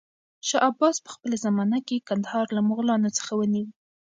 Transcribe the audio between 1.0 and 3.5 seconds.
په خپله زمانه کې کندهار له مغلانو څخه